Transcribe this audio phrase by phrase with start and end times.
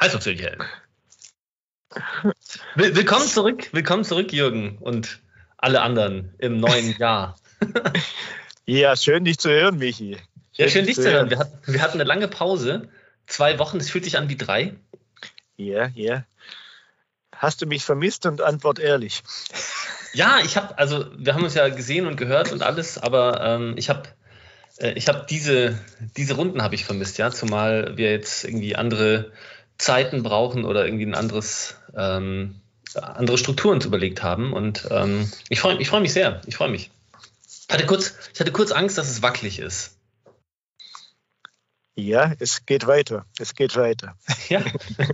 [0.00, 0.22] Heiß auf
[2.74, 5.20] Willkommen zurück, willkommen zurück, Jürgen und
[5.56, 7.36] alle anderen im neuen Jahr.
[8.66, 10.16] ja, schön dich zu hören, Michi.
[10.52, 11.14] Schön ja, schön dich zu hören.
[11.14, 11.30] hören.
[11.30, 12.88] Wir, hatten, wir hatten eine lange Pause,
[13.26, 14.74] zwei Wochen, es fühlt sich an wie drei.
[15.56, 16.24] Ja, ja.
[17.34, 19.22] Hast du mich vermisst und antwort ehrlich.
[20.14, 23.74] Ja, ich habe, also wir haben uns ja gesehen und gehört und alles, aber ähm,
[23.76, 24.04] ich habe
[24.78, 25.78] äh, ich habe diese,
[26.16, 29.32] diese Runden habe ich vermisst, ja, zumal wir jetzt irgendwie andere
[29.78, 32.60] Zeiten brauchen oder irgendwie ein anderes, ähm,
[32.94, 34.52] andere Strukturen zu überlegt haben.
[34.52, 36.40] Und ähm, ich freue ich freu mich sehr.
[36.46, 36.90] Ich freue mich.
[37.70, 39.96] Hatte kurz, ich hatte kurz Angst, dass es wackelig ist.
[41.96, 43.24] Ja, es geht weiter.
[43.38, 44.16] Es geht weiter.
[44.48, 44.62] Ja.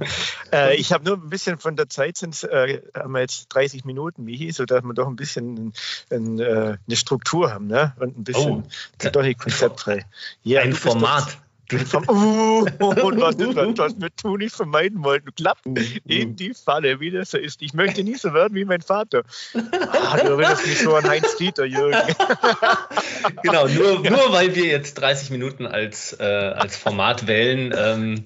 [0.53, 3.85] äh, ich habe nur ein bisschen von der Zeit sind äh, haben wir jetzt 30
[3.85, 5.73] Minuten, Michi, sodass wir doch ein bisschen ein,
[6.11, 7.95] ein, äh, eine Struktur haben, ne?
[7.99, 10.07] Und ein bisschen oh, doch nicht konzeptfrei.
[10.43, 11.39] Ja, ein Format.
[11.73, 17.01] Uh, und was ist das, was wir tun nicht vermeiden wollten, klappt in die Falle,
[17.01, 17.63] wie das so ist.
[17.63, 19.23] Ich möchte nicht so werden wie mein Vater.
[19.55, 21.97] Ah, du erinnerst mich so an Heinz Dieter, Jürgen.
[23.43, 28.25] genau, nur, nur weil wir jetzt 30 Minuten als, äh, als Format wählen, ähm,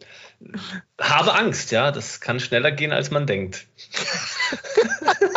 [1.01, 1.91] habe Angst, ja.
[1.91, 3.67] Das kann schneller gehen, als man denkt.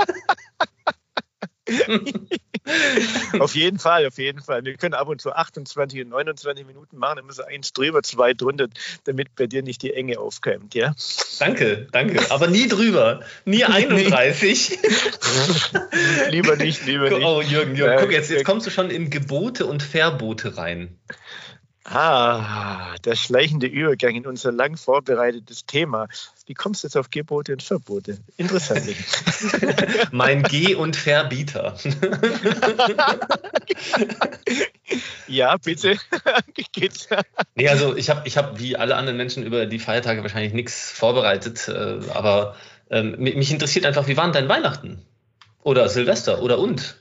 [3.39, 4.63] auf jeden Fall, auf jeden Fall.
[4.65, 8.03] Wir können ab und zu 28 und 29 Minuten machen, dann müssen wir eins drüber,
[8.03, 8.67] zwei drunter,
[9.05, 10.95] damit bei dir nicht die Enge aufkommt, ja?
[11.39, 12.31] Danke, danke.
[12.31, 13.21] Aber nie drüber.
[13.45, 14.79] Nie 31.
[16.29, 17.25] lieber nicht, lieber nicht.
[17.25, 20.97] Oh, Jürgen, Jürgen, guck, jetzt, jetzt kommst du schon in Gebote und Verbote rein.
[21.89, 26.09] Ah, der schleichende Übergang in unser lang vorbereitetes Thema.
[26.45, 28.17] Wie kommst du jetzt auf Gebote und Verbote?
[28.35, 28.83] Interessant.
[30.11, 31.77] mein Geh- und Verbieter.
[35.27, 35.97] ja, bitte.
[36.73, 37.07] Geht's?
[37.55, 40.91] Nee, also ich habe, ich hab wie alle anderen Menschen über die Feiertage wahrscheinlich nichts
[40.91, 42.57] vorbereitet, äh, aber
[42.89, 45.05] ähm, mich interessiert einfach, wie waren dein Weihnachten?
[45.63, 46.97] Oder Silvester oder und?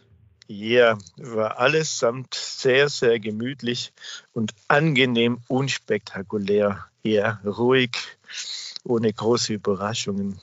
[0.48, 3.92] Ja, war allesamt sehr, sehr gemütlich
[4.32, 6.86] und angenehm unspektakulär.
[7.02, 7.96] Ja, ruhig,
[8.84, 10.40] ohne große Überraschungen.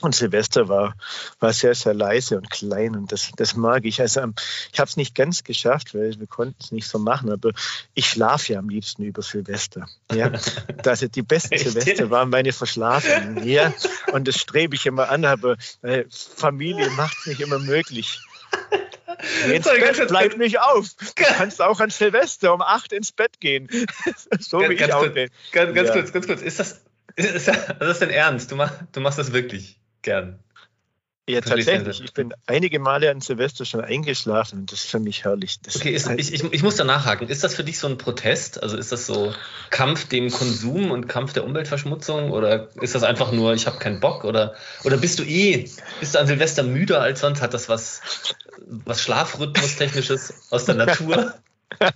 [0.00, 0.94] Und Silvester war,
[1.38, 4.00] war sehr, sehr leise und klein und das, das mag ich.
[4.00, 4.22] Also
[4.72, 7.52] ich habe es nicht ganz geschafft, weil wir konnten es nicht so machen, aber
[7.94, 9.88] ich schlafe ja am liebsten über Silvester.
[10.12, 10.32] Ja,
[10.84, 13.46] also die besten Silvester waren meine Verschlafenen.
[13.46, 13.72] Ja,
[14.12, 18.20] und das strebe ich immer an, aber äh, Familie macht es nicht immer möglich.
[19.48, 20.94] Jetzt Bett, bleib nicht auf.
[20.94, 23.68] Du kannst auch an Silvester um 8 ins Bett gehen.
[24.38, 25.14] so ganz, wie ich auch kurz,
[25.52, 25.94] Ganz, ganz ja.
[25.94, 26.42] kurz, ganz kurz.
[26.42, 26.82] Ist das,
[27.16, 28.50] ist das, ist das denn ernst?
[28.50, 30.43] Du, mach, du machst das wirklich gern.
[31.26, 32.02] Ja, tatsächlich.
[32.02, 35.58] Ich bin einige Male an Silvester schon eingeschlafen und das ist für mich herrlich.
[35.62, 37.28] Das okay, ist, ich, ich, ich muss da nachhaken.
[37.28, 38.62] Ist das für dich so ein Protest?
[38.62, 39.32] Also ist das so
[39.70, 42.30] Kampf dem Konsum und Kampf der Umweltverschmutzung?
[42.30, 44.24] Oder ist das einfach nur, ich habe keinen Bock?
[44.24, 45.66] Oder, oder bist du eh,
[45.98, 47.40] bist du an Silvester müder als sonst?
[47.40, 48.02] Hat das was,
[48.66, 51.34] was Schlafrhythmus-Technisches aus der Natur?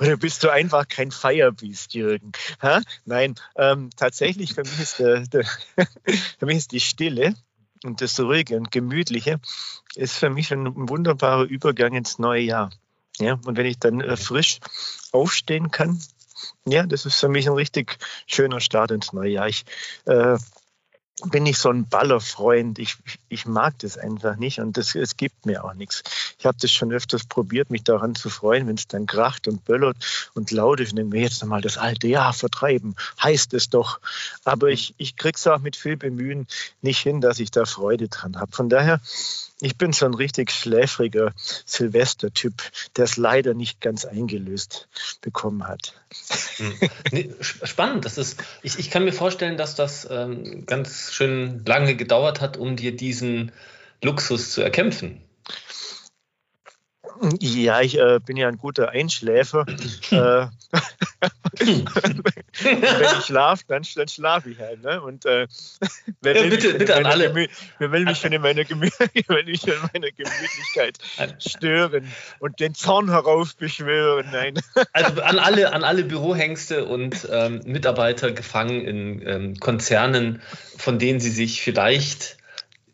[0.00, 2.32] Oder bist du einfach kein Firebeast, Jürgen?
[2.60, 2.80] Ha?
[3.04, 5.44] Nein, ähm, tatsächlich für mich, ist der, der
[6.38, 7.34] für mich ist die Stille
[7.84, 9.40] und das Ruhige und Gemütliche
[9.94, 12.70] ist für mich ein wunderbarer Übergang ins neue Jahr.
[13.18, 14.58] Ja, und wenn ich dann äh, frisch
[15.12, 16.00] aufstehen kann,
[16.66, 19.48] ja, das ist für mich ein richtig schöner Start ins neue Jahr.
[19.48, 19.64] Ich
[20.04, 20.36] äh,
[21.24, 22.78] bin nicht so ein Ballerfreund.
[22.78, 22.96] Ich,
[23.28, 26.25] ich mag das einfach nicht und das, es gibt mir auch nichts.
[26.38, 29.64] Ich habe das schon öfters probiert, mich daran zu freuen, wenn es dann kracht und
[29.64, 29.96] böllert
[30.34, 30.92] und laut ist.
[30.92, 34.00] Und dann jetzt nochmal das alte Jahr vertreiben, heißt es doch.
[34.44, 36.46] Aber ich, ich krieg's auch mit viel Bemühen
[36.82, 38.52] nicht hin, dass ich da Freude dran habe.
[38.52, 39.00] Von daher
[39.60, 41.32] ich bin so ein richtig schläfriger
[41.64, 42.62] Silvester-Typ,
[42.96, 44.88] der es leider nicht ganz eingelöst
[45.22, 45.94] bekommen hat.
[46.56, 47.34] Hm.
[47.40, 48.04] Spannend.
[48.04, 52.58] Das ist, ich, ich kann mir vorstellen, dass das ähm, ganz schön lange gedauert hat,
[52.58, 53.50] um dir diesen
[54.02, 55.22] Luxus zu erkämpfen.
[57.40, 59.66] Ja, ich äh, bin ja ein guter Einschläfer.
[60.10, 60.46] äh,
[61.58, 64.82] wenn ich schlafe, dann, dann schlafe ich halt.
[64.82, 65.00] Ne?
[65.00, 65.42] Und äh,
[66.24, 67.28] ja, bitte, bitte an alle.
[67.28, 67.46] Gemü
[67.78, 68.88] wer will mich schon in meiner, Gemü
[69.44, 70.98] mich in meiner Gemütlichkeit
[71.38, 74.26] stören und den Zorn heraufbeschwören?
[74.32, 74.60] Nein.
[74.92, 80.42] Also an alle, an alle Bürohengste und ähm, Mitarbeiter gefangen in ähm, Konzernen,
[80.76, 82.35] von denen sie sich vielleicht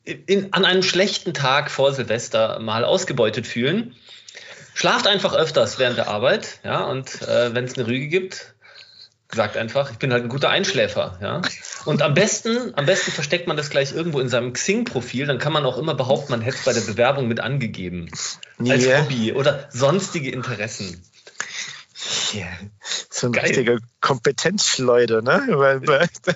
[0.04, 3.94] in, an einem schlechten Tag vor Silvester mal ausgebeutet fühlen.
[4.74, 8.54] Schlaft einfach öfters während der Arbeit, ja, und äh, wenn es eine Rüge gibt,
[9.34, 11.42] sagt einfach, ich bin halt ein guter Einschläfer, ja.
[11.84, 15.52] Und am besten, am besten versteckt man das gleich irgendwo in seinem Xing-Profil, dann kann
[15.52, 18.10] man auch immer behaupten, man hätte es bei der Bewerbung mit angegeben.
[18.58, 19.02] Als yeah.
[19.02, 21.02] Hobby oder sonstige Interessen.
[22.32, 22.46] Ja,
[23.10, 23.46] so ein Geil.
[23.46, 25.46] richtiger Kompetenzschleuder, ne?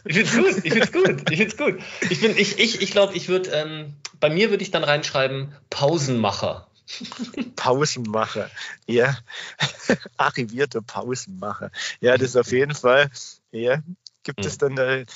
[0.04, 1.78] ich find's gut, ich find's gut, ich find's gut.
[2.10, 5.54] Ich bin, ich, ich, ich glaube, ich würde, ähm, bei mir würde ich dann reinschreiben,
[5.70, 6.66] Pausenmacher.
[7.56, 8.50] Pausenmacher,
[8.87, 9.16] ja.
[10.16, 11.70] Arrivierter Pausenmacher.
[12.00, 13.10] Ja, das ist auf jeden Fall,
[13.50, 13.82] ja,
[14.26, 14.75] gibt es hm.
[14.75, 15.06] dann, äh,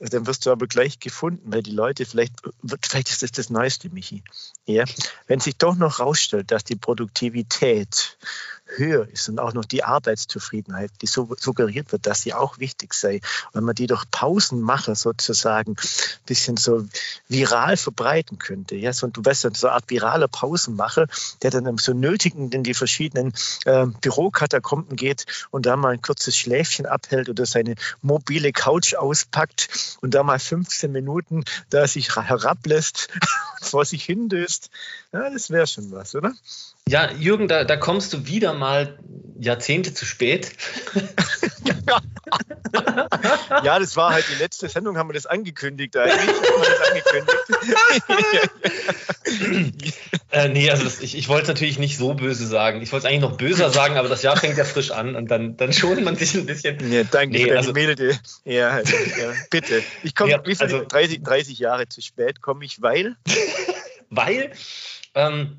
[0.00, 2.34] dann wirst du aber gleich gefunden, weil die Leute vielleicht,
[2.82, 4.22] vielleicht ist das das Neueste, Michi.
[4.66, 4.84] Ja,
[5.28, 8.18] wenn sich doch noch rausstellt, dass die Produktivität
[8.66, 12.94] höher ist und auch noch die Arbeitszufriedenheit, die so suggeriert wird, dass sie auch wichtig
[12.94, 13.20] sei.
[13.52, 16.86] wenn man die durch Pausenmacher sozusagen ein bisschen so
[17.28, 18.74] viral verbreiten könnte.
[18.74, 21.06] Ja, so, du weißt, so eine Art viraler Pausenmacher,
[21.42, 23.32] der dann so nötigend in die verschiedenen
[23.64, 29.98] äh, Bürokatakomben geht und da mal ein kurzes Schläfchen abhält oder seine mobile Couch auspackt
[30.00, 33.08] und da mal 15 Minuten da sich herablässt,
[33.62, 34.70] vor sich hindöst.
[35.12, 36.34] Ja, das wäre schon was, oder?
[36.88, 38.96] Ja, Jürgen, da, da kommst du wieder mal
[39.40, 40.52] Jahrzehnte zu spät.
[43.64, 46.36] ja, das war halt die letzte Sendung, haben wir das angekündigt eigentlich.
[46.36, 46.80] Das
[49.28, 49.96] angekündigt.
[50.30, 52.80] äh, nee, also das, ich, ich wollte es natürlich nicht so böse sagen.
[52.82, 55.28] Ich wollte es eigentlich noch böser sagen, aber das Jahr fängt ja frisch an und
[55.28, 56.92] dann, dann schont man sich ein bisschen.
[56.92, 58.16] Ja, danke nee, also, Milde.
[58.44, 59.82] Ja, also, ja, bitte.
[60.04, 63.16] Ich komme ja, also, 30, 30 Jahre zu spät, komme ich, weil?
[64.10, 64.52] weil?
[65.14, 65.58] Ähm,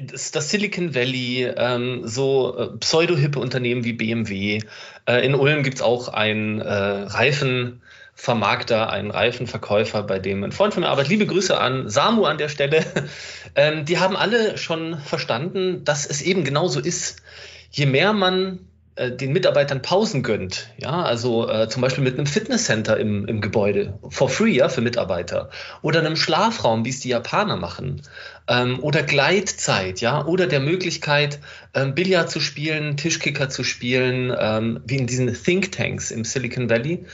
[0.00, 4.60] das, das, Silicon Valley, ähm, so äh, pseudo-hippe Unternehmen wie BMW.
[5.06, 10.74] Äh, in Ulm gibt es auch einen äh, Reifenvermarkter, einen Reifenverkäufer, bei dem ein Freund
[10.74, 11.10] von mir arbeitet.
[11.10, 12.84] Liebe Grüße an Samu an der Stelle.
[13.56, 17.22] ähm, die haben alle schon verstanden, dass es eben genauso ist.
[17.70, 18.60] Je mehr man
[18.96, 23.42] äh, den Mitarbeitern Pausen gönnt, ja, also äh, zum Beispiel mit einem Fitnesscenter im, im
[23.42, 25.50] Gebäude, for free, ja, für Mitarbeiter,
[25.82, 28.00] oder einem Schlafraum, wie es die Japaner machen,
[28.48, 31.40] ähm, oder Gleitzeit, ja, oder der Möglichkeit,
[31.74, 37.04] ähm, Billard zu spielen, Tischkicker zu spielen, ähm, wie in diesen Thinktanks im Silicon Valley.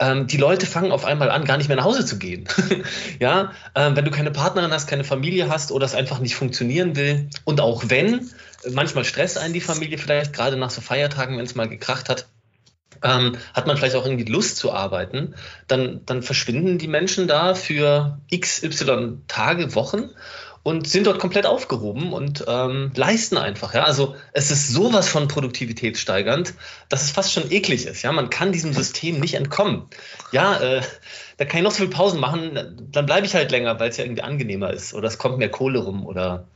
[0.00, 2.48] Ähm, die Leute fangen auf einmal an, gar nicht mehr nach Hause zu gehen.
[3.20, 6.96] ja, ähm, wenn du keine Partnerin hast, keine Familie hast oder es einfach nicht funktionieren
[6.96, 7.28] will.
[7.44, 8.30] Und auch wenn,
[8.72, 12.26] manchmal Stress ein die Familie vielleicht, gerade nach so Feiertagen, wenn es mal gekracht hat,
[13.02, 15.34] ähm, hat man vielleicht auch irgendwie Lust zu arbeiten,
[15.68, 20.10] dann, dann verschwinden die Menschen da für x, y Tage, Wochen
[20.62, 23.74] und sind dort komplett aufgehoben und ähm, leisten einfach.
[23.74, 23.84] Ja?
[23.84, 26.54] Also es ist sowas von produktivitätssteigernd,
[26.88, 28.02] dass es fast schon eklig ist.
[28.02, 28.12] Ja?
[28.12, 29.86] Man kann diesem System nicht entkommen.
[30.32, 30.82] Ja, äh,
[31.38, 33.96] da kann ich noch so viele Pausen machen, dann bleibe ich halt länger, weil es
[33.96, 36.46] ja irgendwie angenehmer ist oder es kommt mehr Kohle rum oder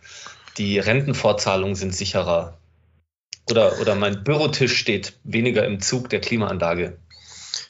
[0.59, 2.59] die Rentenfortzahlungen sind sicherer.
[3.51, 6.97] Oder, oder mein Bürotisch steht weniger im Zug der Klimaanlage.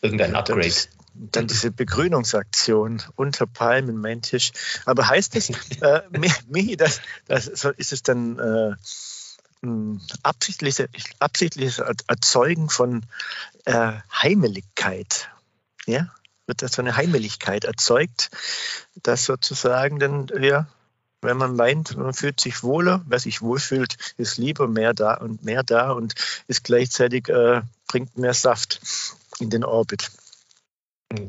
[0.03, 0.67] Irgendein Upgrade.
[0.69, 4.53] Das, dann diese Begrünungsaktion unter Palmen, mein Tisch.
[4.85, 5.51] Aber heißt das,
[5.81, 6.03] äh,
[6.49, 8.75] Michi, das, das, ist es dann äh,
[10.23, 10.89] absichtliches,
[11.21, 13.07] absichtliches Erzeugen von
[13.65, 15.31] äh, Heimeligkeit?
[15.87, 16.13] Ja?
[16.47, 18.31] Wird da so eine Heimeligkeit erzeugt,
[19.03, 20.67] dass sozusagen dann, ja,
[21.23, 25.43] wenn man meint, man fühlt sich wohler, wer sich wohlfühlt, ist lieber mehr da und
[25.43, 26.15] mehr da und
[26.49, 28.81] ist gleichzeitig, äh, bringt mehr Saft
[29.39, 30.11] in den Orbit.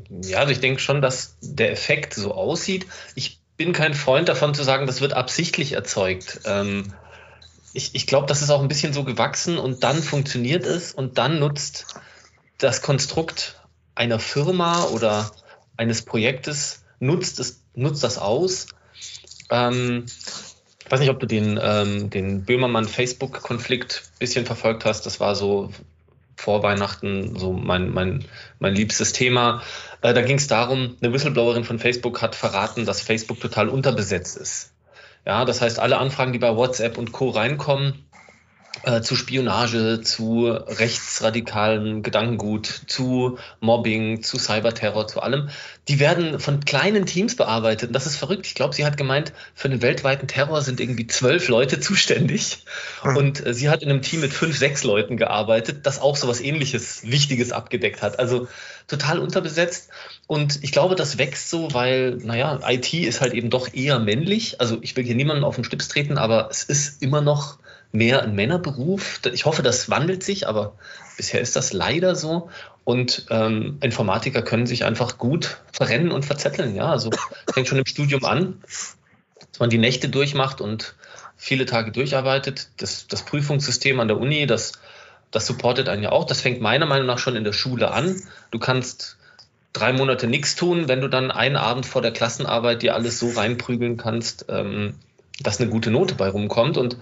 [0.09, 2.85] Ja, also ich denke schon, dass der Effekt so aussieht.
[3.15, 6.41] Ich bin kein Freund davon zu sagen, das wird absichtlich erzeugt.
[6.45, 6.93] Ähm,
[7.73, 11.17] ich ich glaube, das ist auch ein bisschen so gewachsen und dann funktioniert es und
[11.17, 11.85] dann nutzt
[12.57, 13.59] das Konstrukt
[13.95, 15.31] einer Firma oder
[15.77, 18.67] eines Projektes, nutzt, es, nutzt das aus.
[19.49, 20.05] Ähm,
[20.85, 25.05] ich weiß nicht, ob du den, ähm, den Böhmermann-Facebook-Konflikt ein bisschen verfolgt hast.
[25.05, 25.71] Das war so
[26.35, 28.25] vor Weihnachten so mein, mein,
[28.59, 29.61] mein liebstes Thema.
[30.01, 34.37] Äh, da ging es darum, eine Whistleblowerin von Facebook hat verraten, dass Facebook total unterbesetzt
[34.37, 34.71] ist.
[35.25, 37.29] Ja, das heißt, alle Anfragen, die bei WhatsApp und Co.
[37.29, 38.04] reinkommen,
[38.85, 45.49] äh, zu Spionage, zu rechtsradikalen Gedankengut, zu Mobbing, zu Cyberterror, zu allem.
[45.87, 47.89] Die werden von kleinen Teams bearbeitet.
[47.89, 48.45] Und das ist verrückt.
[48.45, 52.59] Ich glaube, sie hat gemeint, für den weltweiten Terror sind irgendwie zwölf Leute zuständig.
[53.03, 53.17] Mhm.
[53.17, 56.27] Und äh, sie hat in einem Team mit fünf, sechs Leuten gearbeitet, das auch so
[56.27, 58.19] was ähnliches, Wichtiges abgedeckt hat.
[58.19, 58.47] Also
[58.87, 59.89] total unterbesetzt.
[60.27, 64.61] Und ich glaube, das wächst so, weil, naja, IT ist halt eben doch eher männlich.
[64.61, 67.57] Also ich will hier niemanden auf den Stips treten, aber es ist immer noch
[67.95, 69.21] mehr ein Männerberuf.
[69.33, 70.73] Ich hoffe, das wandelt sich, aber
[71.17, 72.49] bisher ist das leider so.
[72.83, 76.75] Und ähm, Informatiker können sich einfach gut verrennen und verzetteln.
[76.75, 77.09] Ja, also
[77.51, 78.61] fängt schon im Studium an,
[79.51, 80.95] dass man die Nächte durchmacht und
[81.35, 82.69] viele Tage durcharbeitet.
[82.77, 84.73] Das, das Prüfungssystem an der Uni, das
[85.35, 86.23] das supportet einen ja auch.
[86.23, 88.21] Das fängt meiner Meinung nach schon in der Schule an.
[88.51, 89.17] Du kannst
[89.73, 93.31] drei Monate nichts tun, wenn du dann einen Abend vor der Klassenarbeit dir alles so
[93.31, 94.95] reinprügeln kannst, ähm,
[95.41, 96.77] dass eine gute Note bei rumkommt.
[96.77, 96.95] Und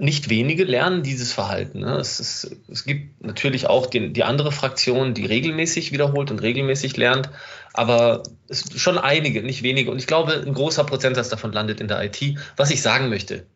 [0.00, 1.80] nicht wenige lernen dieses Verhalten.
[1.80, 1.96] Ne?
[1.96, 6.96] Es, ist, es, gibt natürlich auch die, die, andere Fraktion, die regelmäßig wiederholt und regelmäßig
[6.96, 7.30] lernt,
[7.72, 9.90] aber es sind schon einige, nicht wenige.
[9.90, 12.38] Und ich glaube, ein großer Prozentsatz davon landet in der IT.
[12.56, 13.46] Was ich sagen möchte,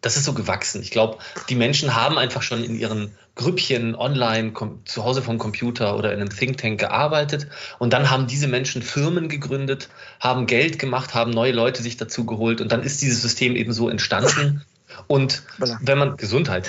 [0.00, 0.80] das ist so gewachsen.
[0.80, 4.52] Ich glaube, die Menschen haben einfach schon in ihren Grüppchen online
[4.84, 7.48] zu Hause vom Computer oder in einem Think Tank gearbeitet
[7.80, 9.88] und dann haben diese Menschen Firmen gegründet,
[10.20, 13.72] haben Geld gemacht, haben neue Leute sich dazu geholt und dann ist dieses System eben
[13.72, 14.62] so entstanden.
[15.06, 15.42] Und
[15.80, 16.68] wenn man Gesundheit.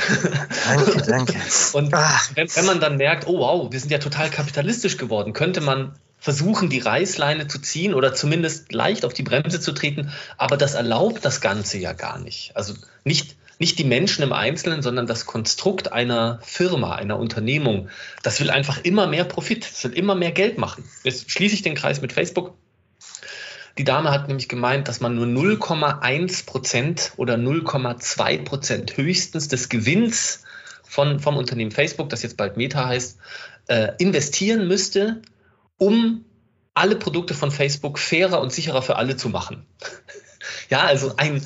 [0.65, 1.36] Danke, danke.
[1.74, 2.19] Und ah.
[2.36, 5.93] wenn, wenn man dann merkt, oh wow, wir sind ja total kapitalistisch geworden, könnte man
[6.19, 10.12] versuchen, die Reißleine zu ziehen oder zumindest leicht auf die Bremse zu treten.
[10.38, 12.51] Aber das erlaubt das Ganze ja gar nicht.
[12.55, 12.74] Also
[13.05, 17.89] nicht, nicht die Menschen im Einzelnen, sondern das Konstrukt einer Firma, einer Unternehmung.
[18.21, 20.83] Das will einfach immer mehr Profit, das will immer mehr Geld machen.
[21.03, 22.53] Jetzt schließe ich den Kreis mit Facebook.
[23.79, 29.69] Die Dame hat nämlich gemeint, dass man nur 0,1 Prozent oder 0,2 Prozent höchstens des
[29.69, 30.43] Gewinns
[30.83, 33.17] von, vom Unternehmen Facebook, das jetzt bald Meta heißt,
[33.67, 35.21] äh, investieren müsste,
[35.77, 36.25] um
[36.74, 39.65] alle Produkte von Facebook fairer und sicherer für alle zu machen.
[40.69, 41.41] ja, also ein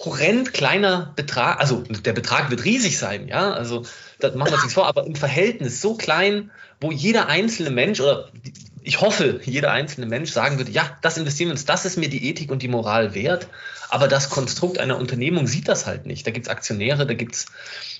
[0.00, 3.84] horrend kleiner Betrag, also der Betrag wird riesig sein, ja, also
[4.18, 6.50] das machen wir uns nichts vor, aber im Verhältnis so klein,
[6.80, 8.32] wo jeder einzelne Mensch oder
[8.84, 12.08] ich hoffe, jeder einzelne Mensch sagen würde, ja, das investieren wir uns, das ist mir
[12.08, 13.46] die Ethik und die Moral wert,
[13.90, 16.26] aber das Konstrukt einer Unternehmung sieht das halt nicht.
[16.26, 17.46] Da gibt es Aktionäre, da gibt es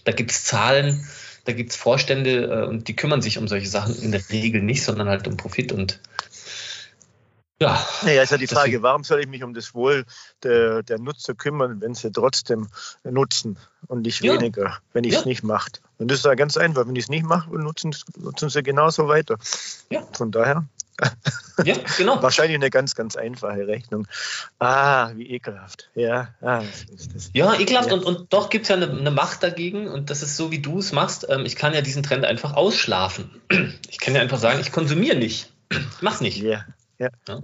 [0.04, 1.06] da gibt's Zahlen,
[1.44, 4.62] da gibt es Vorstände äh, und die kümmern sich um solche Sachen in der Regel
[4.62, 6.00] nicht, sondern halt um Profit und
[7.62, 7.86] ja.
[8.02, 10.04] Naja, ist ja die Frage, warum soll ich mich um das Wohl
[10.42, 12.68] der, der Nutzer kümmern, wenn sie trotzdem
[13.04, 14.34] nutzen und nicht ja.
[14.34, 15.28] weniger, wenn ich es ja.
[15.28, 15.70] nicht mache.
[15.98, 19.08] Und das ist ja ganz einfach, wenn ich es nicht mache, nutzen, nutzen sie genauso
[19.08, 19.38] weiter.
[19.90, 20.02] Ja.
[20.12, 20.64] Von daher
[21.64, 22.22] ja, genau.
[22.22, 24.06] Wahrscheinlich eine ganz, ganz einfache Rechnung.
[24.58, 25.90] Ah, wie ekelhaft.
[25.94, 26.62] Ja, ah,
[27.32, 27.94] ja ekelhaft ja.
[27.94, 30.60] Und, und doch gibt es ja eine, eine, Macht dagegen und das ist so, wie
[30.60, 31.26] du es machst.
[31.28, 33.30] Ähm, ich kann ja diesen Trend einfach ausschlafen.
[33.88, 35.52] Ich kann ja einfach sagen, ich konsumiere nicht.
[35.70, 36.38] Ich mach's nicht.
[36.38, 36.64] Ja,
[37.02, 37.10] ja.
[37.28, 37.42] Ja,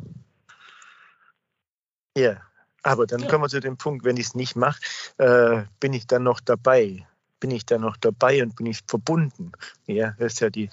[2.17, 2.43] ja.
[2.83, 3.29] aber dann ja.
[3.29, 4.81] kommen wir zu dem Punkt, wenn ich es nicht mache,
[5.19, 7.07] äh, bin ich dann noch dabei
[7.41, 9.53] bin ich da noch dabei und bin ich verbunden?
[9.87, 10.71] Ja, das ist ja die,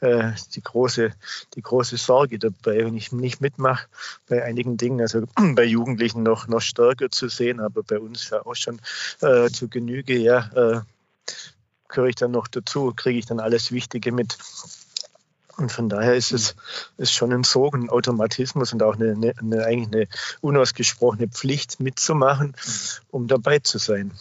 [0.00, 1.12] äh, die, große,
[1.54, 3.86] die große Sorge dabei, wenn ich nicht mitmache
[4.28, 5.24] bei einigen Dingen, also
[5.54, 8.80] bei Jugendlichen noch, noch stärker zu sehen, aber bei uns ja auch schon
[9.20, 10.80] äh, zu Genüge, ja, äh,
[11.88, 14.38] gehöre ich dann noch dazu, kriege ich dann alles Wichtige mit.
[15.56, 16.56] Und von daher ist es
[16.96, 20.08] ist schon ein Sog, ein Automatismus und auch eine, eine, eine, eigentlich eine
[20.40, 22.56] unausgesprochene Pflicht mitzumachen,
[23.10, 24.12] um dabei zu sein.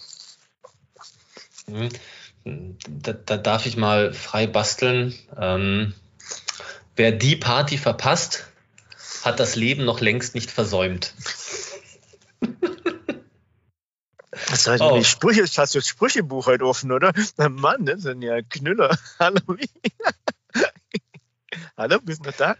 [1.67, 1.89] Mhm.
[2.85, 5.15] Da, da, darf ich mal frei basteln.
[5.37, 5.93] Ähm,
[6.95, 8.45] wer die Party verpasst,
[9.23, 11.13] hat das Leben noch längst nicht versäumt.
[14.49, 15.01] Das heißt, oh.
[15.03, 17.13] Sprüche, hast du das Sprüchebuch heute offen, oder?
[17.37, 18.97] Na Mann, das sind ja Knüller.
[19.19, 19.39] Hallo.
[21.75, 22.55] Hallo, bist du noch da?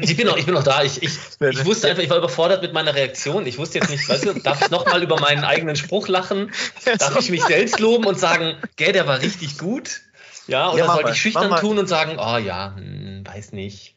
[0.00, 0.84] Ich bin noch, ich bin noch da.
[0.84, 3.44] Ich, ich, ich wusste einfach, ich war überfordert mit meiner Reaktion.
[3.46, 6.52] Ich wusste jetzt nicht, weißt du, darf ich nochmal über meinen eigenen Spruch lachen?
[6.84, 10.02] Darf ich mich selbst loben und sagen, gell, der war richtig gut?
[10.46, 13.96] Ja, oder ja, sollte ich schüchtern tun und sagen, oh ja, hm, weiß nicht.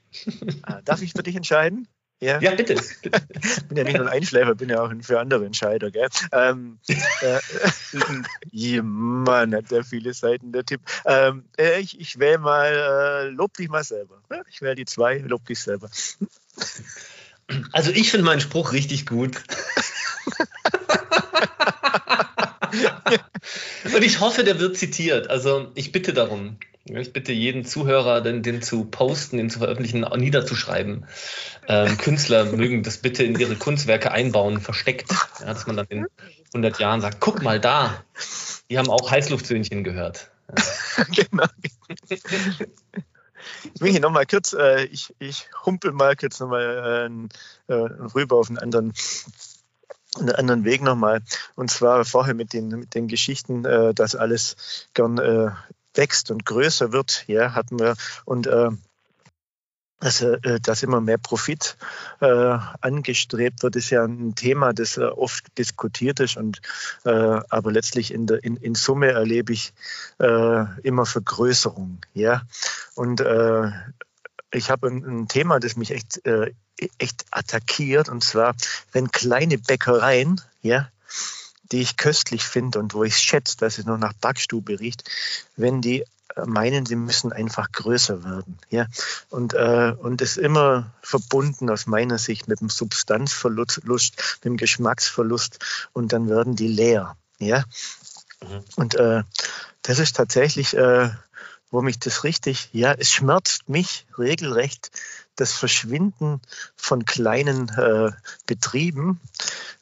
[0.63, 1.87] Ah, darf ich für dich entscheiden?
[2.19, 2.73] Ja, ja bitte.
[2.73, 3.01] Ich
[3.67, 5.91] bin ja nicht nur ein Einschläfer, bin ja auch für andere Entscheider.
[5.91, 6.07] Gell?
[6.31, 6.79] Ähm,
[7.21, 10.81] äh, Mann, hat der viele Seiten, der Tipp.
[11.05, 14.19] Ähm, äh, ich, ich wähle mal, äh, lob dich mal selber.
[14.49, 15.91] Ich wähle die zwei, lob dich selber.
[17.71, 19.37] Also ich finde meinen Spruch richtig gut.
[23.93, 25.29] Und ich hoffe, der wird zitiert.
[25.29, 26.57] Also ich bitte darum.
[26.89, 31.05] Ich bitte jeden Zuhörer, den, den zu posten, den zu veröffentlichen, niederzuschreiben.
[31.67, 36.07] Ähm, Künstler mögen das bitte in ihre Kunstwerke einbauen, versteckt, ja, dass man dann in
[36.53, 38.03] 100 Jahren sagt, guck mal da,
[38.69, 40.31] die haben auch Heißluftsöhnchen gehört.
[40.47, 41.03] Ja.
[41.15, 41.45] genau.
[43.81, 47.09] Ich nochmal kurz, äh, ich, ich humpel mal kurz nochmal
[47.69, 47.75] äh, äh,
[48.15, 48.93] rüber auf einen anderen
[50.19, 51.21] einen anderen Weg nochmal.
[51.55, 55.51] Und zwar vorher mit den, mit den Geschichten, äh, dass alles gern äh,
[55.97, 57.95] wächst und größer wird, ja, hatten wir.
[58.25, 58.69] Und äh,
[59.99, 61.75] dass, äh, dass immer mehr Profit
[62.19, 66.37] äh, angestrebt wird, ist ja ein Thema, das äh, oft diskutiert ist.
[66.37, 66.61] Und,
[67.03, 69.73] äh, aber letztlich in, der, in, in Summe erlebe ich
[70.19, 71.99] äh, immer Vergrößerung.
[72.13, 72.43] Ja?
[72.95, 73.71] Und äh,
[74.51, 76.21] ich habe ein, ein, Thema, das mich echt,
[76.99, 78.07] echt attackiert.
[78.07, 78.55] Und zwar,
[78.91, 80.89] wenn kleine Bäckereien ja,
[81.71, 85.03] die ich köstlich finde und wo ich schätze, dass es noch nach Backstube riecht,
[85.55, 86.05] wenn die
[86.45, 88.59] meinen, sie müssen einfach größer werden.
[88.69, 88.85] Ja?
[89.29, 95.59] Und, äh, und ist immer verbunden aus meiner Sicht mit dem Substanzverlust, mit dem Geschmacksverlust
[95.93, 97.15] und dann werden die leer.
[97.39, 97.63] Ja?
[98.41, 98.63] Mhm.
[98.75, 99.23] Und äh,
[99.81, 101.09] das ist tatsächlich, äh,
[101.71, 104.91] wo mich das richtig, ja, es schmerzt mich regelrecht,
[105.35, 106.41] das Verschwinden
[106.75, 108.11] von kleinen äh,
[108.45, 109.19] Betrieben,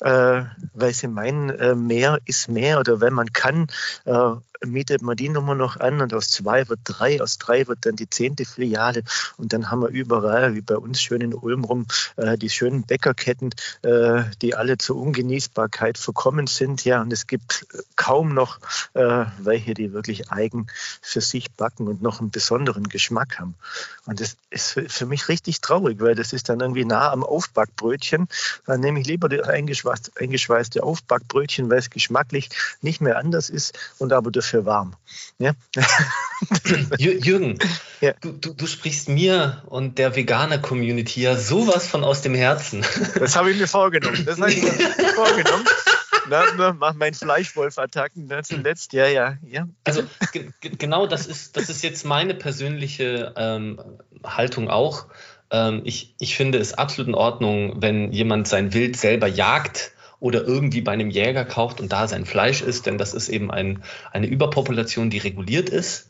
[0.02, 3.68] äh, weil sie meinen, äh, mehr ist mehr oder wenn man kann,
[4.06, 4.32] äh,
[4.66, 7.96] mietet man die Nummer noch an und aus zwei wird drei, aus drei wird dann
[7.96, 9.04] die zehnte Filiale
[9.38, 12.84] und dann haben wir überall, wie bei uns schön in Ulm rum, äh, die schönen
[12.84, 13.54] Bäckerketten,
[13.84, 16.86] äh, die alle zur Ungenießbarkeit verkommen sind.
[16.86, 18.60] Ja, und es gibt kaum noch
[18.94, 20.68] äh, welche, die wirklich eigen
[21.02, 23.56] für sich backen und noch einen besonderen Geschmack haben.
[24.06, 28.28] Und das ist für mich richtig traurig, weil das ist dann irgendwie nah am Aufbackbrötchen.
[28.66, 32.50] Dann nehme ich lieber das eingeschweißte Aufbackbrötchen, weil es geschmacklich
[32.82, 34.96] nicht mehr anders ist und aber dafür für warm.
[35.38, 35.52] Ja?
[36.98, 37.58] Jürgen,
[38.00, 38.14] ja.
[38.22, 42.86] Du, du, du, sprichst mir und der Veganer-Community ja sowas von aus dem Herzen.
[43.20, 44.24] Das habe ich mir vorgenommen.
[44.26, 44.72] Das habe ich mir
[45.16, 45.66] vorgenommen.
[46.30, 49.68] Na, mach meinen Fleischwolf-Attacken ne, zuletzt, ja, ja, ja.
[49.84, 50.04] Also
[50.62, 53.80] genau das ist, das ist jetzt meine persönliche ähm,
[54.24, 55.08] Haltung auch.
[55.52, 60.44] Ähm, ich, ich finde es absolut in Ordnung, wenn jemand sein Wild selber jagt oder
[60.44, 63.84] irgendwie bei einem Jäger kauft und da sein Fleisch isst, denn das ist eben ein,
[64.12, 66.10] eine Überpopulation, die reguliert ist.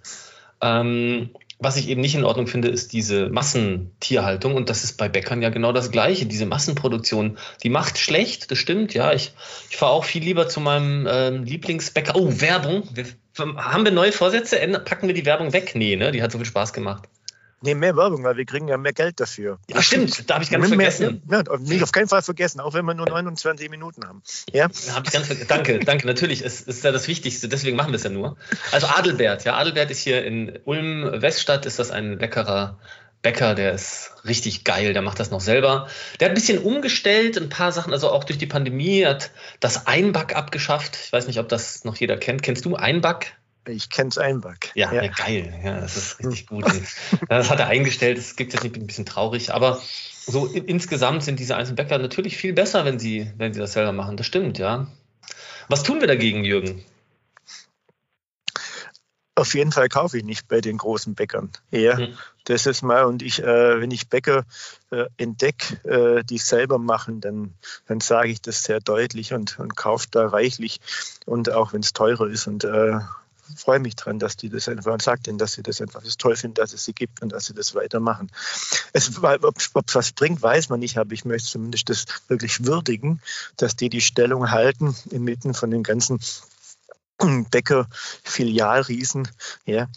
[0.61, 4.55] Ähm, was ich eben nicht in Ordnung finde, ist diese Massentierhaltung.
[4.55, 6.25] Und das ist bei Bäckern ja genau das Gleiche.
[6.25, 9.13] Diese Massenproduktion, die macht schlecht, das stimmt, ja.
[9.13, 9.33] Ich,
[9.69, 12.15] ich fahre auch viel lieber zu meinem ähm, Lieblingsbäcker.
[12.15, 12.83] Oh, Werbung.
[12.93, 13.05] Wir,
[13.37, 14.57] haben wir neue Vorsätze?
[14.83, 15.71] Packen wir die Werbung weg?
[15.75, 16.11] Nee, ne?
[16.11, 17.07] Die hat so viel Spaß gemacht.
[17.65, 19.57] Nee, mehr Werbung, weil wir kriegen ja mehr Geld dafür.
[19.69, 21.23] Ja, stimmt, da habe ich ganz mehr, vergessen.
[21.29, 24.21] Ja, nicht auf keinen Fall vergessen, auch wenn wir nur 29 Minuten haben.
[24.53, 24.65] Ja?
[24.93, 28.03] Hab ich ganz danke, danke, natürlich, es ist ja das Wichtigste, deswegen machen wir es
[28.03, 28.37] ja nur.
[28.71, 32.77] Also Adelbert, ja, Adelbert ist hier in Ulm-Weststadt, ist das ein leckerer
[33.25, 35.87] Bäcker, der ist richtig geil, der macht das noch selber.
[36.19, 39.87] Der hat ein bisschen umgestellt, ein paar Sachen, also auch durch die Pandemie, hat das
[39.87, 40.95] Einback abgeschafft.
[41.03, 42.43] Ich weiß nicht, ob das noch jeder kennt.
[42.43, 43.35] Kennst du Einback?
[43.67, 44.71] Ich kenne es Einback.
[44.75, 45.03] Ja, ja.
[45.03, 45.59] ja, geil.
[45.63, 46.65] Ja, das ist richtig gut.
[47.29, 48.17] das hat er eingestellt.
[48.17, 49.81] Das gibt jetzt nicht ein bisschen traurig, aber
[50.25, 53.73] so in, insgesamt sind diese einzelnen Bäcker natürlich viel besser, wenn sie, wenn sie das
[53.73, 54.17] selber machen.
[54.17, 54.87] Das stimmt, ja.
[55.67, 56.83] Was tun wir dagegen, Jürgen?
[59.37, 61.51] Auf jeden Fall kaufe ich nicht bei den großen Bäckern.
[61.69, 62.17] Ja, hm.
[62.45, 64.45] das ist mal, und ich, äh, wenn ich Bäcker
[64.91, 67.53] äh, entdecke, äh, die es selber machen, dann,
[67.85, 70.79] dann sage ich das sehr deutlich und, und kaufe da reichlich
[71.25, 72.99] und auch wenn es teurer ist und äh,
[73.55, 76.17] freue mich dran, dass die das einfach und sage denen, dass sie das einfach das
[76.17, 78.31] toll finden, dass es sie gibt und dass sie das weitermachen.
[78.93, 83.21] Es, ob es was bringt, weiß man nicht, aber ich möchte zumindest das wirklich würdigen,
[83.57, 86.19] dass die die Stellung halten inmitten von den ganzen
[87.17, 89.27] Bäcker-Filialriesen.
[89.65, 89.87] Ja.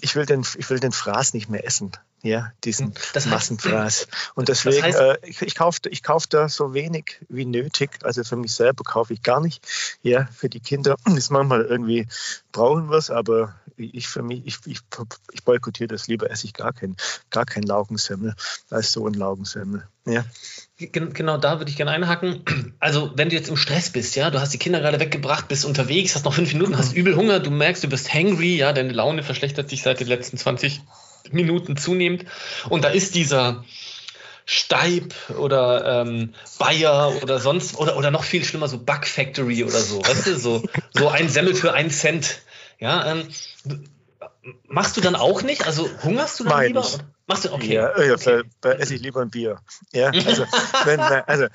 [0.00, 1.92] Ich will, den, ich will den Fraß nicht mehr essen
[2.22, 4.06] ja, diesen hm, das heißt, Massenfraß.
[4.34, 7.90] Und deswegen, das heißt, äh, ich, ich kaufe ich kauf da so wenig wie nötig.
[8.02, 9.66] Also für mich selber kaufe ich gar nicht.
[10.02, 12.06] Ja, für die Kinder ist manchmal irgendwie,
[12.52, 14.78] brauchen wir es, aber ich für mich, ich, ich,
[15.32, 16.96] ich boykottiere das lieber, esse ich gar keinen
[17.30, 18.34] gar kein Laugensemmel
[18.70, 19.88] als so ein Laugensemmel.
[20.06, 20.24] Ja.
[20.76, 22.44] Genau da würde ich gerne einhaken.
[22.78, 25.64] Also, wenn du jetzt im Stress bist, ja, du hast die Kinder gerade weggebracht, bist
[25.64, 28.92] unterwegs, hast noch fünf Minuten, hast übel Hunger, du merkst, du bist hangry, ja, deine
[28.92, 30.82] Laune verschlechtert sich seit den letzten 20
[31.30, 32.24] Minuten zunehmend.
[32.68, 33.64] Und da ist dieser
[34.44, 39.78] Steib oder ähm, Bayer oder sonst oder, oder noch viel schlimmer, so Bug Factory oder
[39.78, 42.42] so, weißt du, so, so ein Semmel für einen Cent.
[42.80, 43.28] Ja, ähm,
[44.66, 45.66] machst du dann auch nicht?
[45.66, 46.84] Also hungerst du dann Mein lieber?
[47.26, 47.74] Machst du okay?
[47.74, 48.42] Ja, ja okay.
[48.60, 49.60] Da esse ich lieber ein Bier.
[49.92, 50.44] Ja, also,
[50.84, 51.46] wenn, also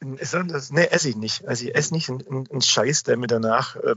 [0.00, 1.46] das, nee, esse ich nicht.
[1.46, 3.94] Also ich esse nicht einen, einen Scheiß, der mir danach äh,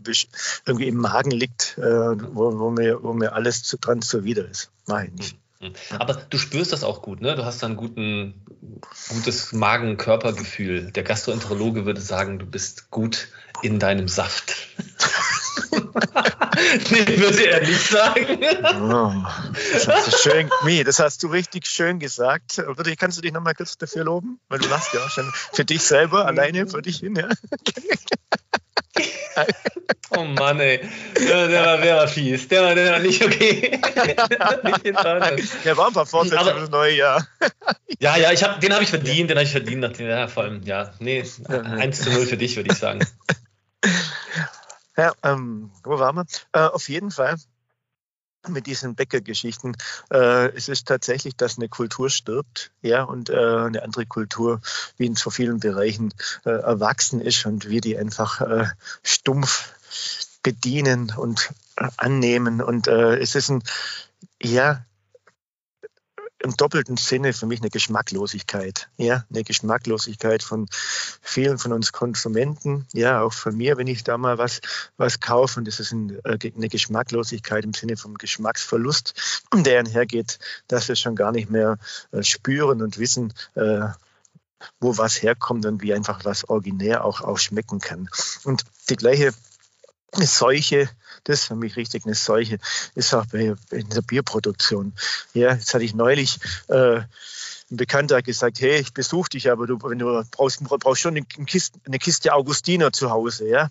[0.66, 4.70] irgendwie im Magen liegt, äh, wo, wo, mir, wo mir alles zu, dran zuwider ist.
[4.88, 5.38] Mach ich nicht.
[5.60, 6.02] Hm, hm.
[6.02, 7.36] Aber du spürst das auch gut, ne?
[7.36, 8.34] Du hast ein guten,
[9.10, 10.92] gutes Magen-Körpergefühl.
[10.92, 13.30] Der Gastroenterologe würde sagen, du bist gut
[13.62, 14.56] in deinem Saft.
[16.92, 18.38] nee, würde er nicht sagen.
[18.82, 19.14] Oh,
[19.74, 22.62] das, hast du schön, nee, das hast du richtig schön gesagt.
[22.98, 24.40] Kannst du dich nochmal kurz dafür loben?
[24.50, 27.30] Weil du lachst ja auch schon für dich selber, alleine für dich hin, ja.
[30.16, 30.88] Oh Mann, ey.
[31.18, 32.48] Der, der, war, der war fies.
[32.48, 33.82] Der war, der war nicht okay.
[34.64, 34.86] nicht
[35.66, 37.28] der war ein paar Fortsetzungen für das neue Jahr.
[38.00, 39.98] Ja, ja, ich hab, den habe ich verdient, den habe ich verdient.
[39.98, 43.00] Ja, vor allem, ja, nee, 1 zu 0 für dich, würde ich sagen.
[44.96, 46.26] Ja, ähm, wo waren wir?
[46.52, 47.38] Äh, auf jeden Fall
[48.48, 49.76] mit diesen Bäckergeschichten.
[50.12, 54.62] Äh, es ist tatsächlich, dass eine Kultur stirbt, ja, und äh, eine andere Kultur,
[54.98, 56.14] wie in so vielen Bereichen
[56.46, 58.66] äh, erwachsen ist und wir die einfach äh,
[59.02, 59.74] stumpf
[60.44, 62.62] bedienen und äh, annehmen.
[62.62, 63.64] Und äh, es ist ein,
[64.42, 64.86] ja,
[66.44, 68.90] im doppelten Sinne für mich eine Geschmacklosigkeit.
[68.98, 70.68] Ja, eine Geschmacklosigkeit von
[71.22, 74.60] vielen von uns Konsumenten, ja, auch von mir, wenn ich da mal was,
[74.98, 75.60] was kaufe.
[75.60, 81.16] Und das ist äh, eine Geschmacklosigkeit im Sinne vom Geschmacksverlust, der einhergeht, dass wir schon
[81.16, 81.78] gar nicht mehr
[82.12, 83.88] äh, spüren und wissen, äh,
[84.80, 88.10] wo was herkommt und wie einfach was originär auch, auch schmecken kann.
[88.44, 89.34] Und die gleiche
[90.22, 90.90] Seuche,
[91.24, 92.60] das ist für mich richtig eine Seuche,
[92.96, 94.94] ist auch bei, in der Bierproduktion.
[95.34, 97.02] Ja, jetzt hatte ich neulich äh,
[97.74, 101.16] ein Bekannter hat gesagt, hey, ich besuche dich, aber du, wenn du brauchst, brauchst schon
[101.16, 103.70] eine Kiste, eine Kiste Augustiner zu Hause, ja.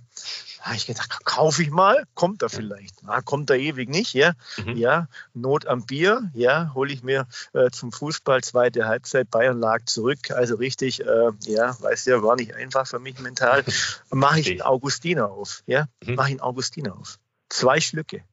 [0.59, 3.03] Da habe ich gedacht, kaufe ich mal, kommt da vielleicht.
[3.03, 4.35] Na, kommt da ewig nicht, ja.
[4.57, 4.77] Mhm.
[4.77, 9.85] Ja, Not am Bier, ja, hole ich mir äh, zum Fußball zweite Halbzeit, Bayern lag
[9.87, 13.65] zurück, also richtig, äh, ja, weißt ja, war nicht einfach für mich mental.
[14.11, 16.17] Mache ich einen Augustiner auf, ja, mhm.
[16.17, 17.19] mache ich einen Augustiner auf.
[17.49, 18.25] Zwei Schlücke,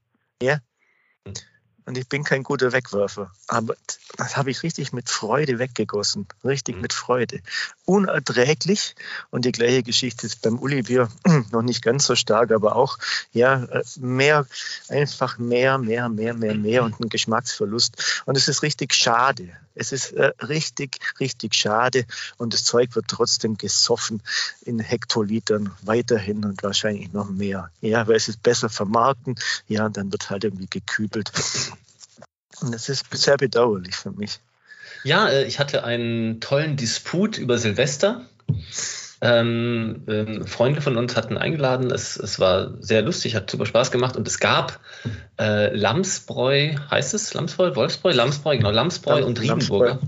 [0.42, 0.60] ja.
[1.26, 1.34] Mhm
[1.90, 3.32] und ich bin kein guter Wegwerfer.
[3.48, 3.76] Aber
[4.16, 6.28] das habe ich richtig mit Freude weggegossen.
[6.44, 6.84] Richtig mhm.
[6.84, 7.40] mit Freude.
[7.86, 8.94] Unerträglich.
[9.32, 11.10] Und die gleiche Geschichte ist beim Uli-Bier
[11.52, 13.00] noch nicht ganz so stark, aber auch
[13.32, 14.46] ja, mehr,
[14.88, 18.22] einfach mehr, mehr, mehr, mehr, mehr und ein Geschmacksverlust.
[18.28, 19.50] Und es ist richtig schade.
[19.80, 22.06] Es ist äh, richtig, richtig schade.
[22.38, 24.22] Und das Zeug wird trotzdem gesoffen
[24.62, 27.72] in Hektolitern weiterhin und wahrscheinlich noch mehr.
[27.82, 29.36] Ja, weil es ist besser vermarkten.
[29.68, 31.32] Ja, und dann wird halt irgendwie gekübelt.
[32.62, 34.40] Und das ist sehr bedauerlich für mich.
[35.04, 38.26] Ja, äh, ich hatte einen tollen Disput über Silvester.
[39.22, 41.92] Ähm, ähm, Freunde von uns hatten eingeladen.
[41.92, 44.80] Es, es war sehr lustig, hat super Spaß gemacht und es gab
[45.38, 50.00] äh, Lamsbräu, heißt es Lamsbräu, Wolfsbräu, Lamsbräu, genau, Lamsbräu Lam und Riedenburger.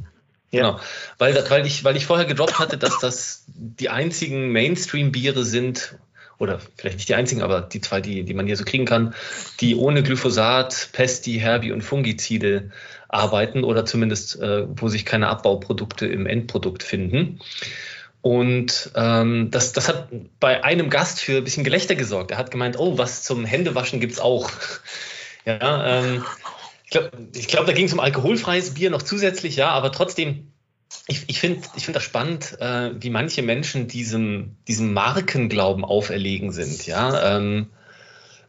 [0.51, 0.59] Ja.
[0.59, 0.79] Genau,
[1.17, 5.95] weil, weil, ich, weil ich vorher gedroppt hatte, dass das die einzigen Mainstream-Biere sind,
[6.41, 9.13] oder vielleicht nicht die einzigen, aber die zwei, die, die man hier so kriegen kann,
[9.59, 12.71] die ohne Glyphosat, Pesti, Herbi und Fungizide
[13.07, 17.39] arbeiten oder zumindest äh, wo sich keine Abbauprodukte im Endprodukt finden.
[18.21, 22.31] Und ähm, das, das hat bei einem Gast für ein bisschen Gelächter gesorgt.
[22.31, 24.51] Er hat gemeint, oh, was zum Händewaschen gibt es auch.
[25.45, 26.23] ja, ähm,
[26.83, 30.51] ich glaube, ich glaub, da ging es um alkoholfreies Bier noch zusätzlich, ja, aber trotzdem
[31.07, 36.51] ich, ich finde ich find das spannend, äh, wie manche Menschen diesem, diesem Markenglauben auferlegen
[36.51, 36.85] sind.
[36.85, 37.37] Ja?
[37.37, 37.67] Ähm,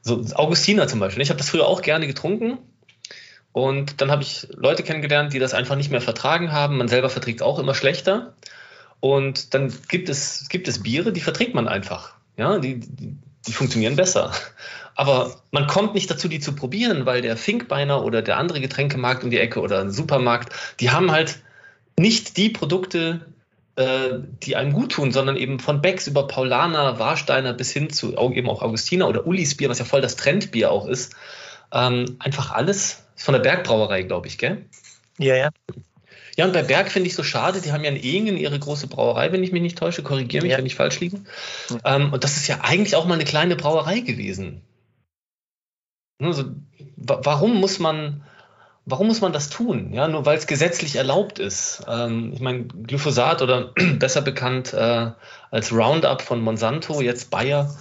[0.03, 1.23] so Augustiner zum Beispiel.
[1.23, 2.59] Ich habe das früher auch gerne getrunken.
[3.53, 6.79] Und dann habe ich Leute kennengelernt, die das einfach nicht mehr vertragen haben.
[6.79, 8.35] Man selber verträgt auch immer schlechter.
[9.03, 12.15] Und dann gibt es, gibt es Biere, die verträgt man einfach.
[12.37, 13.17] Ja, die, die,
[13.49, 14.33] die funktionieren besser.
[14.95, 19.25] Aber man kommt nicht dazu, die zu probieren, weil der Finkbeiner oder der andere Getränkemarkt
[19.25, 21.41] um die Ecke oder ein Supermarkt, die haben halt
[21.99, 23.27] nicht die Produkte,
[23.75, 28.17] äh, die einem gut tun, sondern eben von Becks über Paulaner, Warsteiner bis hin zu
[28.17, 31.17] eben auch Augustiner oder Ulis Bier, was ja voll das Trendbier auch ist.
[31.73, 34.65] Ähm, einfach alles von der Bergbrauerei, glaube ich, gell?
[35.19, 35.51] Ja, ja.
[36.37, 38.87] Ja, und bei Berg finde ich so schade, die haben ja in Ehingen ihre große
[38.87, 40.59] Brauerei, wenn ich mich nicht täusche, korrigiere mich, ja.
[40.59, 41.21] wenn ich falsch liege.
[41.85, 44.63] Ähm, und das ist ja eigentlich auch mal eine kleine Brauerei gewesen.
[46.19, 46.45] Also,
[46.97, 48.23] warum muss man
[48.85, 49.93] warum muss man das tun?
[49.93, 51.85] Ja, nur weil es gesetzlich erlaubt ist.
[51.89, 55.11] Ähm, ich meine, Glyphosat oder besser bekannt äh,
[55.51, 57.75] als Roundup von Monsanto, jetzt Bayer,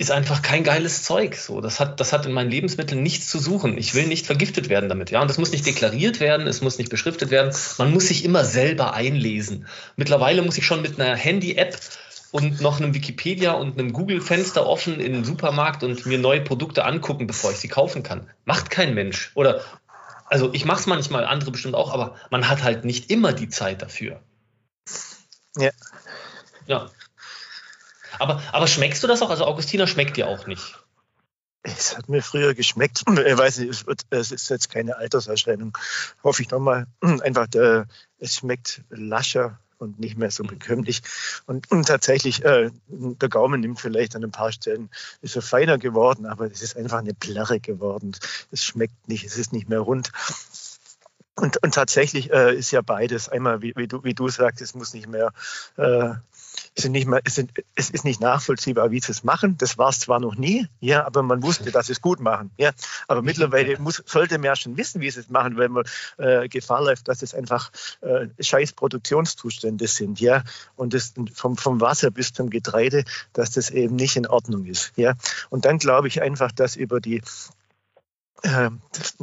[0.00, 1.36] ist einfach kein geiles Zeug.
[1.36, 3.76] So, das hat, das hat in meinen Lebensmitteln nichts zu suchen.
[3.76, 5.10] Ich will nicht vergiftet werden damit.
[5.10, 7.54] Ja, und das muss nicht deklariert werden, es muss nicht beschriftet werden.
[7.76, 9.66] Man muss sich immer selber einlesen.
[9.96, 11.78] Mittlerweile muss ich schon mit einer Handy-App
[12.30, 16.86] und noch einem Wikipedia und einem Google-Fenster offen in den Supermarkt und mir neue Produkte
[16.86, 18.30] angucken, bevor ich sie kaufen kann.
[18.46, 19.32] Macht kein Mensch.
[19.34, 19.60] Oder
[20.24, 23.50] also ich mache es manchmal, andere bestimmt auch, aber man hat halt nicht immer die
[23.50, 24.22] Zeit dafür.
[25.58, 25.72] Ja.
[26.66, 26.90] Ja.
[28.20, 29.30] Aber, aber schmeckst du das auch?
[29.30, 30.78] Also Augustiner schmeckt dir auch nicht.
[31.62, 33.02] Es hat mir früher geschmeckt.
[33.26, 35.76] Ich weiß nicht, es, ist jetzt keine Alterserscheinung.
[36.22, 36.86] Hoffe ich nochmal.
[37.00, 37.86] Einfach, der,
[38.18, 41.02] es schmeckt lascher und nicht mehr so bekömmlich.
[41.46, 44.90] Und, und tatsächlich, äh, der Gaumen nimmt vielleicht an ein paar Stellen,
[45.22, 48.14] ist er feiner geworden, aber es ist einfach eine Plärre geworden.
[48.50, 50.12] Es schmeckt nicht, es ist nicht mehr rund.
[51.36, 53.30] Und, und tatsächlich äh, ist ja beides.
[53.30, 55.32] Einmal, wie, wie, du, wie du sagst, es muss nicht mehr
[55.76, 56.10] äh,
[56.76, 59.56] sind nicht mehr, es, sind, es ist nicht nachvollziehbar, wie sie es machen.
[59.58, 62.50] Das war es zwar noch nie, ja, aber man wusste, dass sie es gut machen.
[62.56, 62.70] Ja.
[63.08, 65.84] Aber mittlerweile muss, sollte man ja schon wissen, wie sie es machen, weil man
[66.18, 70.44] äh, Gefahr läuft, dass es einfach äh, scheiß Produktionszustände sind, ja.
[70.76, 74.92] Und das vom, vom Wasser bis zum Getreide, dass das eben nicht in Ordnung ist.
[74.96, 75.14] Ja.
[75.50, 77.22] Und dann glaube ich einfach, dass über die
[78.42, 78.80] ähm,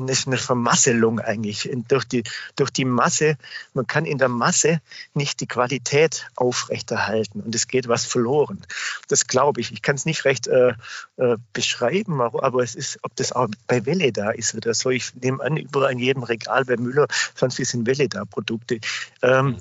[0.08, 1.70] ist eine Vermasselung eigentlich.
[1.88, 2.24] Durch die,
[2.56, 3.38] durch die Masse,
[3.74, 4.82] man kann in der Masse
[5.14, 8.62] nicht die Qualität aufrechterhalten und es geht was verloren.
[9.08, 9.72] Das glaube ich.
[9.72, 10.74] Ich kann es nicht recht äh,
[11.18, 14.90] äh, beschreiben, aber es ist, ob das auch bei Welle da ist oder so.
[14.90, 18.80] Ich nehme an, überall in jedem Regal bei Müller, sonst sind Welle da Produkte.
[19.22, 19.58] Ähm,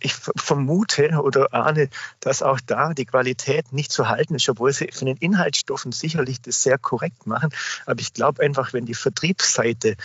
[0.00, 1.88] ich vermute oder ahne,
[2.20, 6.40] dass auch da die Qualität nicht zu halten ist, obwohl sie von den Inhaltsstoffen sicherlich
[6.40, 7.50] das sehr korrekt machen.
[7.86, 9.96] Aber ich glaube einfach, wenn die Vertriebsseite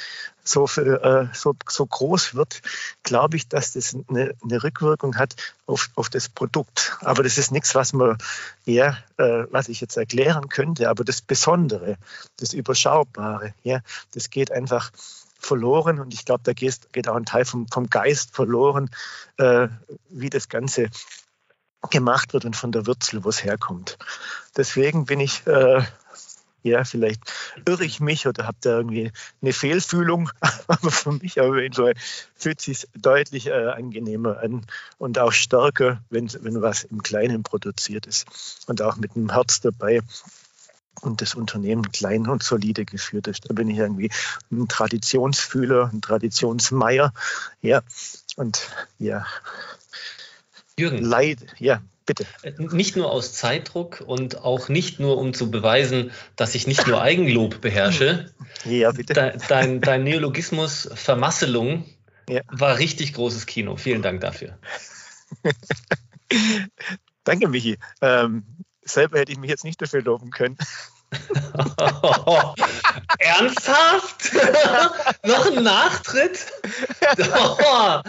[0.44, 2.62] so, für, äh, so, so groß wird,
[3.04, 6.98] glaube ich, dass das eine, eine Rückwirkung hat auf, auf das Produkt.
[7.02, 8.18] Aber das ist nichts, was man
[8.66, 10.90] ja, äh, was ich jetzt erklären könnte.
[10.90, 11.98] Aber das Besondere,
[12.38, 13.82] das Überschaubare, ja,
[14.14, 14.92] das geht einfach
[15.40, 18.90] verloren und ich glaube, da geht, auch ein Teil vom, vom Geist verloren,
[19.38, 19.70] äh,
[20.10, 20.90] wie das Ganze
[21.90, 23.98] gemacht wird und von der Wurzel, wo es herkommt.
[24.58, 25.82] Deswegen bin ich, äh,
[26.62, 27.22] ja, vielleicht
[27.66, 30.30] irre ich mich oder habe da irgendwie eine Fehlfühlung,
[30.68, 31.94] aber für mich auf jeden Fall
[32.36, 34.66] fühlt sich deutlich äh, angenehmer an
[34.98, 39.62] und auch stärker, wenn, wenn was im Kleinen produziert ist und auch mit einem Herz
[39.62, 40.02] dabei
[41.02, 43.50] und das Unternehmen klein und solide geführt ist.
[43.50, 44.12] Da bin ich irgendwie
[44.52, 47.14] ein Traditionsfühler, ein Traditionsmeier.
[47.62, 47.82] Ja,
[48.36, 49.26] und ja.
[50.78, 51.04] Jürgen.
[51.04, 52.26] Leid, ja, bitte.
[52.42, 56.88] Äh, nicht nur aus Zeitdruck und auch nicht nur, um zu beweisen, dass ich nicht
[56.88, 58.32] nur Eigenlob beherrsche.
[58.66, 59.14] Ja, bitte.
[59.14, 61.86] Dein, dein, dein Neologismus Vermasselung
[62.28, 62.42] ja.
[62.48, 63.78] war richtig großes Kino.
[63.78, 64.58] Vielen Dank dafür.
[67.24, 67.78] Danke, Michi.
[68.02, 68.44] Ähm,
[68.94, 70.58] selber hätte ich mich jetzt nicht dafür loben können.
[73.20, 74.32] Ernsthaft?
[75.26, 76.46] Noch ein Nachtritt?
[77.18, 78.02] Oh,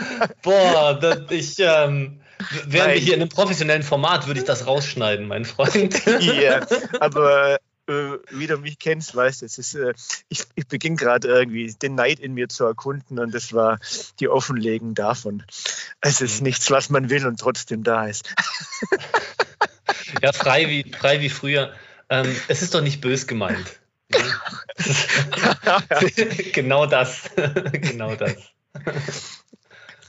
[0.43, 2.21] boah, das, ich, ähm,
[2.67, 6.03] wären wir hier in einem professionellen Format, würde ich das rausschneiden, mein Freund.
[6.21, 6.67] Ja,
[7.01, 9.95] aber äh, wie du mich kennst, weißt es ist, äh,
[10.29, 13.79] ich, ich beginne gerade irgendwie den Neid in mir zu erkunden und das war
[14.21, 15.43] die Offenlegung davon.
[16.01, 18.33] Es ist nichts, was man will und trotzdem da ist.
[20.23, 21.73] Ja, frei wie, frei wie früher.
[22.09, 23.81] Ähm, es ist doch nicht bös gemeint.
[26.53, 27.31] genau das.
[27.73, 28.35] genau das.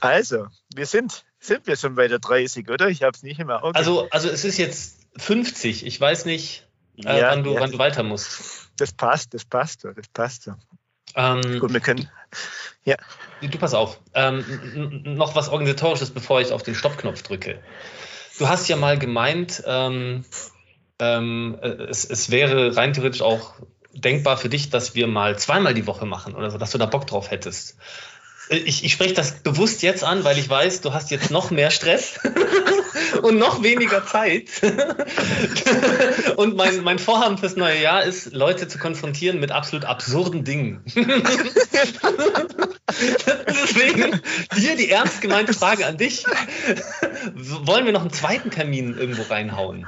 [0.00, 2.88] Also, wir sind, sind wir schon bei der 30, oder?
[2.88, 3.76] Ich habe es nicht immer Auge.
[3.76, 5.86] Also, also es ist jetzt 50.
[5.86, 6.66] Ich weiß nicht,
[6.96, 7.60] äh, ja, wann, du, ja.
[7.60, 8.70] wann du weiter musst.
[8.76, 10.54] Das passt, das passt so, das passt so.
[11.14, 12.08] Ähm, Gut, wir können.
[12.84, 12.96] Ja.
[13.42, 14.00] Du pass auf.
[14.14, 17.60] Ähm, noch was Organisatorisches, bevor ich auf den Stoppknopf drücke.
[18.38, 20.24] Du hast ja mal gemeint, ähm,
[20.98, 23.54] ähm, es, es wäre rein theoretisch auch
[23.92, 26.86] denkbar für dich, dass wir mal zweimal die Woche machen oder so, dass du da
[26.86, 27.76] Bock drauf hättest.
[28.48, 31.70] Ich, ich spreche das bewusst jetzt an, weil ich weiß, du hast jetzt noch mehr
[31.70, 32.18] Stress
[33.22, 34.48] und noch weniger Zeit.
[36.36, 40.84] und mein, mein Vorhaben fürs neue Jahr ist, Leute zu konfrontieren mit absolut absurden Dingen.
[43.48, 44.20] Deswegen
[44.54, 46.24] hier die ernst gemeinte Frage an dich.
[47.34, 49.86] Wollen wir noch einen zweiten Termin irgendwo reinhauen?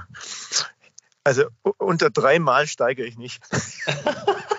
[1.25, 1.45] Also
[1.79, 3.43] unter dreimal steige ich nicht.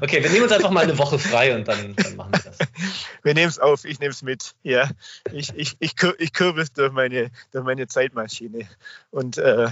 [0.00, 2.58] okay, wir nehmen uns einfach mal eine Woche frei und dann, dann machen wir das.
[3.22, 4.54] Wir nehmen es auf, ich nehme es mit.
[4.62, 4.88] Ja,
[5.32, 8.68] ich, ich, ich, ich kürbis durch meine, durch meine Zeitmaschine.
[9.10, 9.68] Und, äh,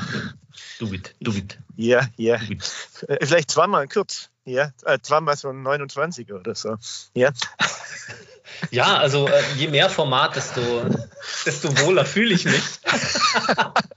[0.80, 1.58] du mit, du mit.
[1.76, 2.40] Ja, ja.
[3.06, 4.30] Äh, vielleicht zweimal kurz.
[4.44, 6.76] Ja, äh, zweimal so ein 29er oder so.
[7.14, 7.30] Ja.
[8.70, 10.60] Ja, also äh, je mehr Format, desto,
[11.44, 12.62] desto wohler fühle ich mich.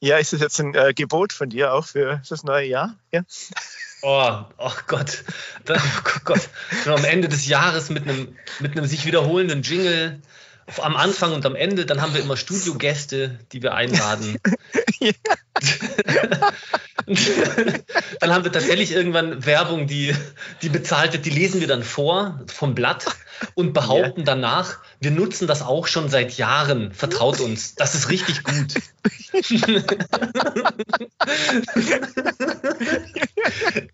[0.00, 2.96] Ja, ist das jetzt ein äh, Gebot von dir auch für das neue Jahr?
[3.12, 3.22] Ja.
[4.02, 5.24] Oh, oh Gott.
[5.68, 6.48] Oh Gott.
[6.84, 10.22] Schon am Ende des Jahres mit einem, mit einem sich wiederholenden Jingle
[10.80, 14.38] am Anfang und am Ende, dann haben wir immer Studiogäste, die wir einladen.
[15.00, 15.12] Ja.
[18.20, 20.14] dann haben wir tatsächlich irgendwann Werbung, die,
[20.62, 23.06] die bezahlt wird, die lesen wir dann vor vom Blatt
[23.54, 24.26] und behaupten ja.
[24.26, 26.92] danach, wir nutzen das auch schon seit Jahren.
[26.92, 28.74] Vertraut uns, das ist richtig gut.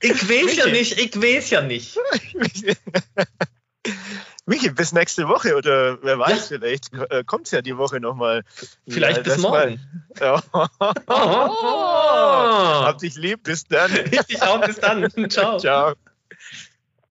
[0.01, 1.99] ich weiß ja nicht, ich weiß ja nicht.
[4.47, 6.57] Michi, bis nächste Woche oder wer weiß, ja.
[6.57, 8.43] vielleicht äh, kommt es ja die Woche nochmal.
[8.87, 9.81] Vielleicht ja, bis morgen.
[10.21, 10.43] Ja.
[11.07, 11.07] Oh.
[12.85, 13.91] Hab dich lieb, bis dann.
[14.11, 15.09] Ich dich auch, bis dann.
[15.31, 15.59] Ciao.
[15.59, 15.95] Ciao.